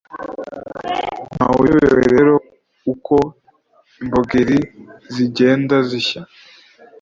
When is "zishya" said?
5.89-6.21